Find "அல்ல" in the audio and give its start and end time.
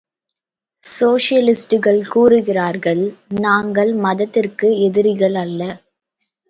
5.35-5.61